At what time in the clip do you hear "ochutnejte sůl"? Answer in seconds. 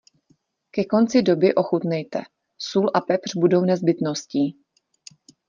1.55-2.91